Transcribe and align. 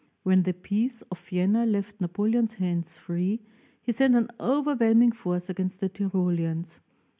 When 0.23 0.41
the 0.41 0.53
Peace 0.55 1.03
of 1.11 1.19
Vienna. 1.19 1.63
left 1.63 2.01
Napoleon's 2.01 2.55
hands 2.55 2.97
free, 2.97 3.39
he 3.83 3.91
sent 3.91 4.15
an 4.15 4.29
overwhelming 4.39 5.11
force 5.11 5.47
against 5.47 5.79
the 5.79 5.89
Tyroleans. 5.89 6.79